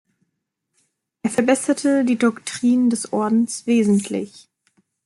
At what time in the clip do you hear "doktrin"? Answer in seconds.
2.15-2.89